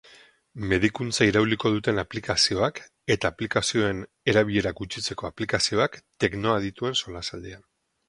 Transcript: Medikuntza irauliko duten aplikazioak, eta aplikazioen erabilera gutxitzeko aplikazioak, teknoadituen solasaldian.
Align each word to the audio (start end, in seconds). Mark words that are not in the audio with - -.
Medikuntza 0.69 1.27
irauliko 1.31 1.71
duten 1.75 1.99
aplikazioak, 2.05 2.81
eta 3.17 3.33
aplikazioen 3.33 4.03
erabilera 4.35 4.75
gutxitzeko 4.83 5.31
aplikazioak, 5.33 6.05
teknoadituen 6.27 7.03
solasaldian. 7.07 7.67